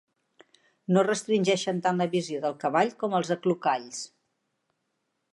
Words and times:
No 0.95 1.01
restringeixen 1.07 1.81
tant 1.87 2.01
la 2.03 2.07
visió 2.15 2.39
del 2.45 2.55
cavall 2.63 2.93
com 3.03 3.13
els 3.19 3.29
aclucalls. 3.35 4.01